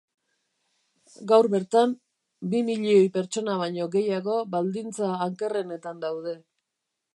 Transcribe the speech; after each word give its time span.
Gaur 1.31 1.49
bertan, 1.55 1.93
bi 2.55 2.63
milioi 2.71 3.05
pertsona 3.19 3.59
baino 3.63 3.87
gehiago 3.99 4.41
baldintza 4.57 5.13
ankerrenetan 5.29 6.05
daude. 6.09 6.37